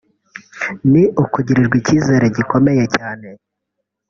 ni 0.91 1.03
ukugirirwa 1.23 1.75
icyizere 1.81 2.25
gikomeye 2.37 2.83
cyane 2.95 3.27